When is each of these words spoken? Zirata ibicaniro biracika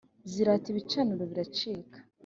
Zirata 0.31 0.67
ibicaniro 0.73 1.23
biracika 1.31 1.97